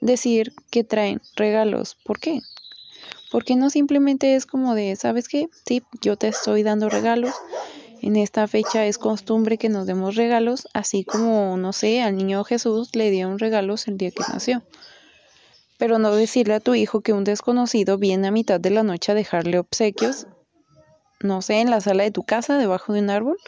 decir 0.00 0.52
que 0.70 0.82
traen 0.82 1.20
regalos? 1.36 1.96
¿Por 2.04 2.18
qué? 2.18 2.40
Porque 3.30 3.54
no 3.54 3.70
simplemente 3.70 4.34
es 4.34 4.46
como 4.46 4.74
de, 4.74 4.96
¿sabes 4.96 5.28
qué? 5.28 5.48
Sí, 5.64 5.82
yo 6.00 6.16
te 6.16 6.28
estoy 6.28 6.64
dando 6.64 6.88
regalos. 6.88 7.34
En 8.00 8.16
esta 8.16 8.48
fecha 8.48 8.84
es 8.84 8.98
costumbre 8.98 9.58
que 9.58 9.68
nos 9.68 9.86
demos 9.86 10.16
regalos, 10.16 10.66
así 10.74 11.04
como, 11.04 11.56
no 11.56 11.72
sé, 11.72 12.02
al 12.02 12.16
niño 12.16 12.42
Jesús 12.42 12.96
le 12.96 13.10
dieron 13.12 13.38
regalos 13.38 13.86
el 13.86 13.96
día 13.96 14.10
que 14.10 14.24
nació 14.32 14.64
pero 15.78 15.98
no 15.98 16.14
decirle 16.14 16.54
a 16.54 16.60
tu 16.60 16.74
hijo 16.74 17.00
que 17.00 17.12
un 17.12 17.24
desconocido 17.24 17.98
viene 17.98 18.28
a 18.28 18.30
mitad 18.30 18.60
de 18.60 18.70
la 18.70 18.82
noche 18.82 19.12
a 19.12 19.14
dejarle 19.14 19.58
obsequios, 19.58 20.26
no 21.20 21.42
sé, 21.42 21.60
en 21.60 21.70
la 21.70 21.80
sala 21.80 22.04
de 22.04 22.10
tu 22.10 22.22
casa, 22.22 22.58
debajo 22.58 22.92
de 22.92 23.00
un 23.00 23.10
árbol, 23.10 23.38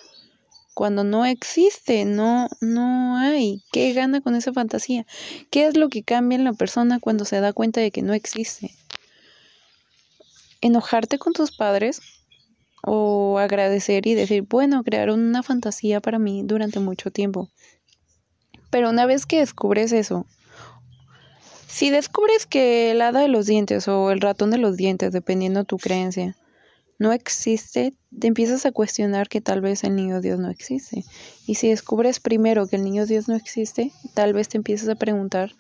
cuando 0.75 1.05
no 1.05 1.25
existe, 1.25 2.05
no, 2.05 2.49
no 2.61 3.17
hay. 3.17 3.63
¿Qué 3.73 3.93
gana 3.93 4.21
con 4.21 4.35
esa 4.35 4.53
fantasía? 4.53 5.07
¿Qué 5.51 5.67
es 5.67 5.77
lo 5.77 5.89
que 5.89 6.03
cambia 6.03 6.37
en 6.37 6.45
la 6.45 6.53
persona 6.53 6.99
cuando 6.99 7.25
se 7.25 7.41
da 7.41 7.53
cuenta 7.53 7.81
de 7.81 7.93
que 7.93 8.03
no 8.03 8.13
existe? 8.13 8.75
Enojarte 10.61 11.19
con 11.19 11.33
tus 11.33 11.57
padres 11.57 12.01
o 12.83 13.39
agradecer 13.39 14.07
y 14.07 14.15
decir, 14.15 14.43
bueno, 14.43 14.83
crearon 14.83 15.21
una 15.21 15.43
fantasía 15.43 16.01
para 16.01 16.19
mí 16.19 16.43
durante 16.45 16.81
mucho 16.81 17.11
tiempo. 17.11 17.51
Pero 18.71 18.91
una 18.91 19.07
vez 19.07 19.27
que 19.27 19.39
descubres 19.39 19.93
eso, 19.93 20.27
si 21.75 21.91
descubres 21.91 22.47
que 22.47 22.93
el 22.93 23.03
hada 23.03 23.19
de 23.19 23.27
los 23.27 23.47
dientes 23.47 23.89
o 23.89 24.13
el 24.13 24.21
ratón 24.21 24.53
de 24.53 24.59
los 24.59 24.77
dientes, 24.77 25.11
dependiendo 25.11 25.59
de 25.59 25.67
tu 25.67 25.77
creencia, 25.77 26.37
no 27.01 27.13
existe, 27.13 27.95
te 28.17 28.29
empiezas 28.29 28.65
a 28.65 28.71
cuestionar 28.71 29.29
que 29.29 29.41
tal 29.41 29.61
vez 29.61 29.83
el 29.83 29.97
niño 29.97 30.21
Dios 30.21 30.39
no 30.39 30.51
existe. 30.51 31.05
Y 31.49 31.57
si 31.57 31.71
descubres 31.71 32.21
primero 32.21 32.69
que 32.69 32.77
el 32.77 32.85
niño 32.85 33.07
Dios 33.07 33.27
no 33.27 33.35
existe, 33.35 33.91
tal 34.15 34.35
vez 34.35 34.49
te 34.49 34.57
empiezas 34.57 34.89
a 34.89 34.95
preguntar 34.95 35.51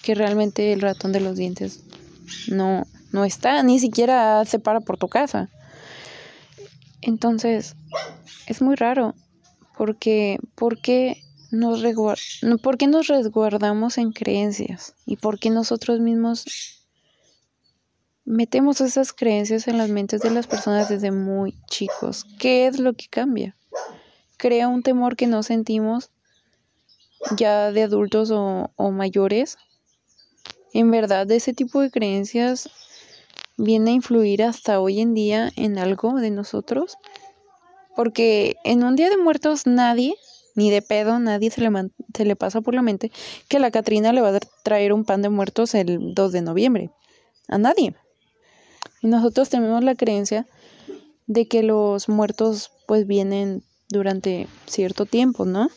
que 0.00 0.14
realmente 0.14 0.72
el 0.72 0.80
ratón 0.80 1.10
de 1.10 1.22
los 1.22 1.36
dientes 1.36 1.82
no, 2.46 2.86
no 3.10 3.24
está, 3.24 3.60
ni 3.64 3.80
siquiera 3.80 4.44
se 4.44 4.60
para 4.60 4.78
por 4.78 4.96
tu 4.96 5.08
casa. 5.08 5.50
Entonces, 7.00 7.74
es 8.46 8.62
muy 8.62 8.76
raro, 8.76 9.16
porque, 9.76 10.38
porque 10.54 11.20
nos 11.50 11.82
¿por 12.62 12.78
qué 12.78 12.86
nos 12.86 13.06
resguardamos 13.06 13.98
en 13.98 14.12
creencias? 14.12 14.94
¿Y 15.06 15.16
por 15.16 15.38
qué 15.38 15.50
nosotros 15.50 16.00
mismos 16.00 16.44
metemos 18.24 18.80
esas 18.80 19.12
creencias 19.12 19.68
en 19.68 19.78
las 19.78 19.88
mentes 19.88 20.20
de 20.20 20.30
las 20.30 20.46
personas 20.46 20.88
desde 20.88 21.10
muy 21.10 21.54
chicos? 21.66 22.26
¿Qué 22.38 22.66
es 22.66 22.78
lo 22.78 22.92
que 22.92 23.08
cambia? 23.08 23.56
Crea 24.36 24.68
un 24.68 24.82
temor 24.82 25.16
que 25.16 25.26
no 25.26 25.42
sentimos 25.42 26.10
ya 27.36 27.72
de 27.72 27.82
adultos 27.82 28.30
o, 28.30 28.70
o 28.76 28.90
mayores. 28.90 29.56
En 30.72 30.90
verdad, 30.90 31.30
ese 31.30 31.54
tipo 31.54 31.80
de 31.80 31.90
creencias 31.90 32.70
viene 33.56 33.90
a 33.90 33.94
influir 33.94 34.42
hasta 34.42 34.80
hoy 34.80 35.00
en 35.00 35.14
día 35.14 35.50
en 35.56 35.78
algo 35.78 36.14
de 36.14 36.30
nosotros. 36.30 36.96
Porque 37.96 38.56
en 38.64 38.84
un 38.84 38.94
día 38.94 39.10
de 39.10 39.16
muertos 39.16 39.66
nadie 39.66 40.14
ni 40.58 40.72
de 40.72 40.82
pedo, 40.82 41.20
nadie 41.20 41.52
se 41.52 41.60
le, 41.60 41.70
se 42.12 42.24
le 42.24 42.34
pasa 42.34 42.60
por 42.60 42.74
la 42.74 42.82
mente 42.82 43.12
que 43.46 43.60
la 43.60 43.70
Catrina 43.70 44.12
le 44.12 44.22
va 44.22 44.34
a 44.34 44.40
traer 44.64 44.92
un 44.92 45.04
pan 45.04 45.22
de 45.22 45.28
muertos 45.28 45.72
el 45.72 46.14
2 46.14 46.32
de 46.32 46.42
noviembre. 46.42 46.90
A 47.46 47.58
nadie. 47.58 47.94
Y 49.00 49.06
nosotros 49.06 49.50
tenemos 49.50 49.84
la 49.84 49.94
creencia 49.94 50.48
de 51.28 51.46
que 51.46 51.62
los 51.62 52.08
muertos 52.08 52.72
pues 52.88 53.06
vienen 53.06 53.62
durante 53.88 54.48
cierto 54.66 55.06
tiempo, 55.06 55.44
¿no? 55.44 55.70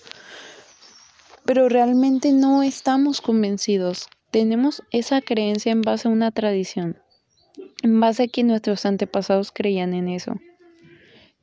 Pero 1.45 1.69
realmente 1.69 2.31
no 2.31 2.63
estamos 2.63 3.21
convencidos. 3.21 4.07
Tenemos 4.31 4.81
esa 4.89 5.21
creencia 5.21 5.71
en 5.71 5.83
base 5.83 6.07
a 6.07 6.11
una 6.11 6.31
tradición, 6.31 6.97
en 7.83 7.99
base 7.99 8.23
a 8.23 8.27
que 8.27 8.43
nuestros 8.43 8.87
antepasados 8.87 9.51
creían 9.51 9.93
en 9.93 10.07
eso. 10.07 10.33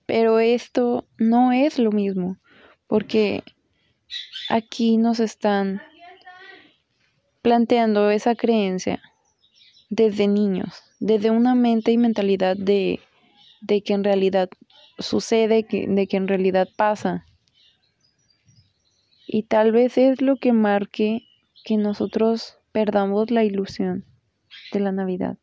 Pero 0.06 0.40
esto 0.40 1.06
no 1.18 1.52
es 1.52 1.78
lo 1.78 1.92
mismo 1.92 2.36
porque 2.88 3.44
aquí 4.48 4.96
nos 4.96 5.20
están 5.20 5.80
planteando 7.42 8.10
esa 8.10 8.34
creencia 8.34 9.00
desde 9.90 10.26
niños, 10.26 10.82
desde 10.98 11.30
una 11.30 11.54
mente 11.54 11.92
y 11.92 11.98
mentalidad 11.98 12.56
de, 12.56 13.00
de 13.60 13.82
que 13.82 13.92
en 13.92 14.04
realidad 14.04 14.48
sucede, 14.98 15.64
que, 15.64 15.86
de 15.86 16.06
que 16.06 16.16
en 16.16 16.26
realidad 16.26 16.68
pasa. 16.76 17.24
Y 19.26 19.44
tal 19.44 19.72
vez 19.72 19.98
es 19.98 20.20
lo 20.20 20.36
que 20.36 20.52
marque 20.52 21.28
que 21.64 21.76
nosotros 21.76 22.58
perdamos 22.72 23.30
la 23.30 23.44
ilusión 23.44 24.04
de 24.72 24.80
la 24.80 24.92
Navidad. 24.92 25.36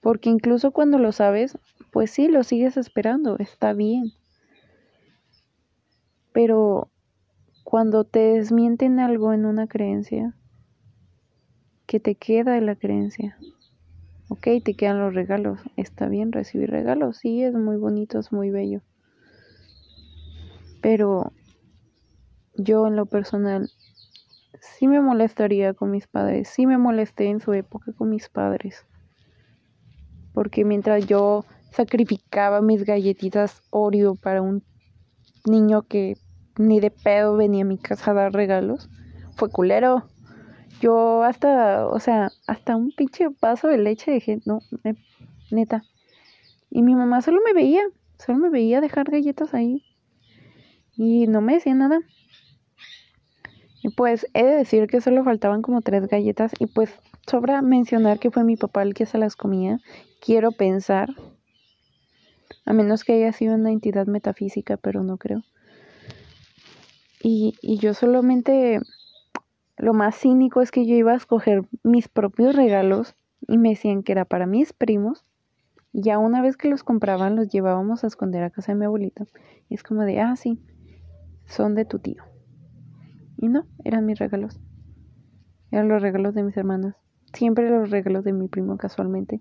Porque 0.00 0.30
incluso 0.30 0.72
cuando 0.72 0.98
lo 0.98 1.12
sabes, 1.12 1.56
pues 1.92 2.10
sí, 2.10 2.26
lo 2.26 2.42
sigues 2.42 2.76
esperando, 2.76 3.38
está 3.38 3.72
bien. 3.72 4.12
Pero 6.32 6.90
cuando 7.64 8.04
te 8.04 8.20
desmienten 8.20 9.00
algo 9.00 9.32
en 9.32 9.46
una 9.46 9.66
creencia, 9.66 10.34
que 11.86 12.00
te 12.00 12.14
queda 12.14 12.52
de 12.52 12.62
la 12.62 12.76
creencia. 12.76 13.36
Ok, 14.28 14.48
te 14.64 14.74
quedan 14.74 14.98
los 14.98 15.14
regalos. 15.14 15.60
Está 15.76 16.08
bien 16.08 16.32
recibir 16.32 16.70
regalos. 16.70 17.18
Sí, 17.18 17.42
es 17.42 17.54
muy 17.54 17.76
bonito, 17.76 18.18
es 18.18 18.32
muy 18.32 18.50
bello. 18.50 18.80
Pero 20.80 21.32
yo 22.54 22.86
en 22.86 22.96
lo 22.96 23.06
personal 23.06 23.70
sí 24.60 24.88
me 24.88 25.00
molestaría 25.00 25.74
con 25.74 25.90
mis 25.90 26.06
padres. 26.06 26.48
Sí 26.48 26.66
me 26.66 26.78
molesté 26.78 27.26
en 27.26 27.40
su 27.40 27.52
época 27.52 27.92
con 27.92 28.08
mis 28.08 28.28
padres. 28.28 28.86
Porque 30.32 30.64
mientras 30.64 31.06
yo 31.06 31.44
sacrificaba 31.72 32.62
mis 32.62 32.84
galletitas 32.84 33.62
Oreo 33.70 34.14
para 34.14 34.40
un 34.40 34.64
niño 35.44 35.82
que 35.82 36.16
ni 36.58 36.80
de 36.80 36.90
pedo 36.90 37.36
venía 37.36 37.62
a 37.62 37.66
mi 37.66 37.78
casa 37.78 38.10
a 38.10 38.14
dar 38.14 38.32
regalos, 38.32 38.88
fue 39.36 39.50
culero. 39.50 40.08
Yo 40.80 41.22
hasta, 41.22 41.86
o 41.86 42.00
sea, 42.00 42.30
hasta 42.46 42.76
un 42.76 42.90
pinche 42.90 43.28
vaso 43.40 43.68
de 43.68 43.78
leche 43.78 44.10
dejé, 44.10 44.40
no, 44.44 44.60
neta. 45.50 45.84
Y 46.70 46.82
mi 46.82 46.94
mamá 46.94 47.22
solo 47.22 47.40
me 47.44 47.52
veía, 47.52 47.82
solo 48.18 48.38
me 48.38 48.50
veía 48.50 48.80
dejar 48.80 49.10
galletas 49.10 49.54
ahí. 49.54 49.84
Y 50.96 51.26
no 51.26 51.40
me 51.40 51.54
decía 51.54 51.74
nada. 51.74 52.00
Y 53.82 53.90
pues 53.90 54.26
he 54.32 54.44
de 54.44 54.56
decir 54.56 54.86
que 54.86 55.00
solo 55.00 55.24
faltaban 55.24 55.62
como 55.62 55.80
tres 55.80 56.06
galletas. 56.08 56.52
Y 56.58 56.66
pues 56.66 56.90
sobra 57.26 57.62
mencionar 57.62 58.18
que 58.18 58.30
fue 58.30 58.44
mi 58.44 58.56
papá 58.56 58.82
el 58.82 58.94
que 58.94 59.06
se 59.06 59.18
las 59.18 59.36
comía. 59.36 59.80
Quiero 60.20 60.52
pensar. 60.52 61.10
A 62.64 62.72
menos 62.72 63.04
que 63.04 63.14
haya 63.14 63.32
sido 63.32 63.56
una 63.56 63.72
entidad 63.72 64.06
metafísica, 64.06 64.76
pero 64.76 65.02
no 65.02 65.16
creo. 65.16 65.42
Y, 67.24 67.54
y 67.62 67.78
yo 67.78 67.94
solamente 67.94 68.80
lo 69.76 69.94
más 69.94 70.16
cínico 70.16 70.60
es 70.60 70.70
que 70.70 70.86
yo 70.86 70.94
iba 70.94 71.12
a 71.12 71.16
escoger 71.16 71.62
mis 71.82 72.08
propios 72.08 72.56
regalos 72.56 73.14
y 73.46 73.58
me 73.58 73.70
decían 73.70 74.02
que 74.02 74.12
era 74.12 74.24
para 74.24 74.46
mis 74.46 74.72
primos. 74.72 75.24
Y 75.92 76.02
ya 76.02 76.18
una 76.18 76.42
vez 76.42 76.56
que 76.56 76.68
los 76.68 76.84
compraban, 76.84 77.36
los 77.36 77.48
llevábamos 77.48 78.02
a 78.02 78.06
esconder 78.06 78.42
a 78.42 78.50
casa 78.50 78.72
de 78.72 78.78
mi 78.78 78.86
abuelita. 78.86 79.24
Y 79.68 79.74
es 79.74 79.82
como 79.82 80.02
de, 80.02 80.20
ah, 80.20 80.36
sí, 80.36 80.58
son 81.46 81.74
de 81.74 81.84
tu 81.84 81.98
tío. 81.98 82.22
Y 83.36 83.48
no, 83.48 83.66
eran 83.84 84.06
mis 84.06 84.18
regalos. 84.18 84.60
Eran 85.70 85.88
los 85.88 86.02
regalos 86.02 86.34
de 86.34 86.42
mis 86.42 86.56
hermanas. 86.56 86.96
Siempre 87.32 87.70
los 87.70 87.90
regalos 87.90 88.24
de 88.24 88.32
mi 88.32 88.48
primo 88.48 88.76
casualmente 88.76 89.40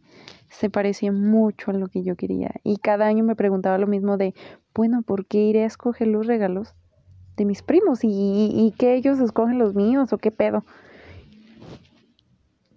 se 0.50 0.70
parecían 0.70 1.20
mucho 1.20 1.72
a 1.72 1.74
lo 1.74 1.88
que 1.88 2.04
yo 2.04 2.16
quería. 2.16 2.52
Y 2.64 2.78
cada 2.78 3.06
año 3.06 3.24
me 3.24 3.36
preguntaba 3.36 3.78
lo 3.78 3.88
mismo 3.88 4.18
de, 4.18 4.34
bueno, 4.74 5.02
¿por 5.02 5.26
qué 5.26 5.40
iré 5.40 5.64
a 5.64 5.68
escoger 5.68 6.08
los 6.08 6.26
regalos 6.26 6.76
de 7.42 7.46
mis 7.46 7.64
primos 7.64 8.02
y, 8.04 8.72
que 8.78 8.94
ellos 8.94 9.20
escogen 9.20 9.58
los 9.58 9.74
míos 9.74 10.14
o 10.14 10.20
qué 10.20 10.30
pedo. 10.30 10.64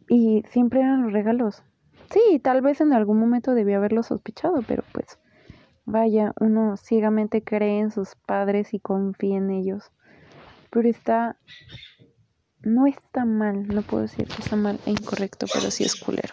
Y 0.09 0.42
siempre 0.50 0.80
eran 0.80 1.02
los 1.02 1.12
regalos. 1.12 1.62
Sí, 2.11 2.38
tal 2.38 2.62
vez 2.62 2.80
en 2.80 2.94
algún 2.94 3.18
momento 3.18 3.54
debía 3.54 3.76
haberlo 3.76 4.02
sospechado, 4.02 4.62
pero 4.66 4.83
pues 4.92 5.18
vaya, 5.85 6.33
uno 6.40 6.78
ciegamente 6.78 7.42
cree 7.42 7.80
en 7.80 7.90
sus 7.90 8.14
padres 8.26 8.73
y 8.73 8.78
confía 8.80 9.37
en 9.37 9.50
ellos. 9.50 9.90
Pero 10.71 10.88
está... 10.88 11.37
No 12.62 12.87
está 12.87 13.26
mal, 13.26 13.68
no 13.68 13.83
puedo 13.83 14.04
decir 14.04 14.26
que 14.26 14.40
está 14.40 14.56
mal 14.56 14.80
e 14.87 14.92
incorrecto, 14.92 15.44
pero 15.52 15.71
sí 15.71 15.85
es 15.85 15.94
culero. 15.94 16.33